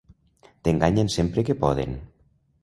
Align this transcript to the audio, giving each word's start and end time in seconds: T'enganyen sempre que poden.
T'enganyen 0.67 1.11
sempre 1.17 1.45
que 1.51 1.57
poden. 1.67 1.95